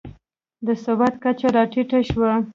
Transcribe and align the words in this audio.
د 0.65 0.67
سواد 0.83 1.13
کچه 1.23 1.47
راټیټه 1.55 1.99
شوه. 2.09 2.31